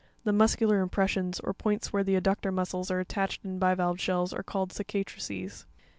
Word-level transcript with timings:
The 0.23 0.33
"muscular 0.33 0.79
impressions" 0.81 1.39
or 1.41 1.53
points 1.53 1.93
where 1.93 2.03
the 2.03 2.19
adductor 2.19 2.51
muscles 2.51 2.89
are 2.89 2.99
attached 2.99 3.45
in 3.45 3.59
bivalve 3.59 3.99
shells 3.99 4.33
are 4.33 4.41
called 4.41 4.71
cicatrices. 4.71 5.67